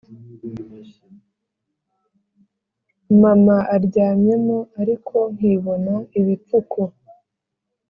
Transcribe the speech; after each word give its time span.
mama 3.21 3.57
aryamyemo 3.75 4.57
ariko 4.81 5.17
nkibona 5.35 5.93
ibipfuko 6.19 6.79